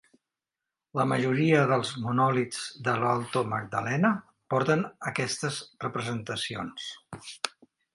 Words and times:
La 0.99 1.03
majoria 1.11 1.59
dels 1.73 1.91
monòlits 2.07 2.63
de 2.89 2.97
l'Alto 3.05 3.45
Magdalena 3.53 4.13
porten 4.57 4.85
aquestes 5.15 5.65
representacions. 5.89 6.95